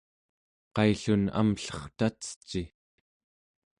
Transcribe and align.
qaillun 0.75 1.23
amllertaceci? 1.39 2.63